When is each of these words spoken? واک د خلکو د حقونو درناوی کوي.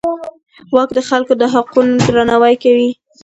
واک 0.75 0.89
د 0.97 0.99
خلکو 1.09 1.33
د 1.41 1.43
حقونو 1.53 1.93
درناوی 2.05 2.55
کوي. 2.63 2.89